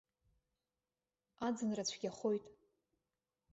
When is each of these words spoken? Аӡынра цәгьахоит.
Аӡынра 1.45 1.83
цәгьахоит. 1.89 2.45